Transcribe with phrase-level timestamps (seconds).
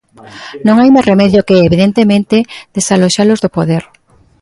[0.65, 2.37] Non hai máis remedio que, evidentemente,
[2.75, 3.83] desaloxalos do poder.